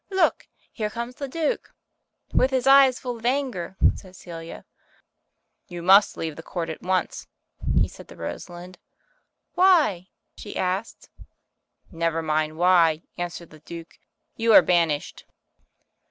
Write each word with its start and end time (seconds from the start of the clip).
Look, 0.09 0.47
here 0.71 0.89
comes 0.89 1.13
the 1.17 1.27
Duke." 1.27 1.75
"With 2.33 2.49
his 2.49 2.65
eyes 2.65 2.97
full 2.97 3.19
of 3.19 3.25
anger," 3.27 3.75
said 3.93 4.15
Celia. 4.15 4.65
"You 5.67 5.83
must 5.83 6.17
leave 6.17 6.35
the 6.37 6.41
Court 6.41 6.71
at 6.71 6.81
once," 6.81 7.27
he 7.79 7.87
said 7.87 8.07
to 8.07 8.15
Rosalind. 8.15 8.79
"Why?" 9.53 10.07
she 10.35 10.57
asked. 10.57 11.11
"Never 11.91 12.23
mind 12.23 12.57
why," 12.57 13.03
answered 13.19 13.51
the 13.51 13.59
Duke, 13.59 13.99
"you 14.35 14.53
are 14.53 14.63
banished." 14.63 15.25